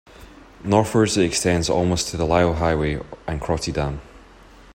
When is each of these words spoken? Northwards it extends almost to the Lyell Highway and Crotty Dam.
Northwards 0.63 1.15
it 1.15 1.25
extends 1.25 1.69
almost 1.69 2.07
to 2.07 2.17
the 2.17 2.25
Lyell 2.25 2.55
Highway 2.55 2.99
and 3.27 3.39
Crotty 3.39 3.71
Dam. 3.71 4.01